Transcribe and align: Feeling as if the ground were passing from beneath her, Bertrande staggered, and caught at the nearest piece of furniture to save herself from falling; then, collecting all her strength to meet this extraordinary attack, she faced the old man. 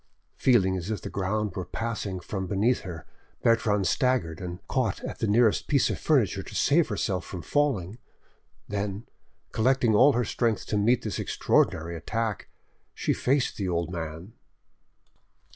Feeling 0.35 0.75
as 0.75 0.89
if 0.89 1.03
the 1.03 1.11
ground 1.11 1.55
were 1.55 1.63
passing 1.63 2.19
from 2.19 2.47
beneath 2.47 2.79
her, 2.79 3.05
Bertrande 3.43 3.85
staggered, 3.85 4.41
and 4.41 4.57
caught 4.67 4.99
at 5.03 5.19
the 5.19 5.27
nearest 5.27 5.67
piece 5.67 5.91
of 5.91 5.99
furniture 5.99 6.41
to 6.41 6.55
save 6.55 6.87
herself 6.87 7.23
from 7.23 7.43
falling; 7.43 7.99
then, 8.67 9.05
collecting 9.51 9.93
all 9.93 10.13
her 10.13 10.25
strength 10.25 10.65
to 10.65 10.75
meet 10.77 11.03
this 11.03 11.19
extraordinary 11.19 11.95
attack, 11.95 12.49
she 12.95 13.13
faced 13.13 13.57
the 13.57 13.69
old 13.69 13.91
man. 13.91 14.33